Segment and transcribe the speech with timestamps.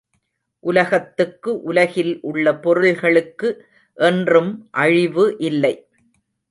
[0.63, 3.49] உலகத்துக்கு உலகில் உள்ள பொருள்களுக்கு
[3.97, 4.51] என்றும்
[4.71, 5.75] அழிவு இல்லை.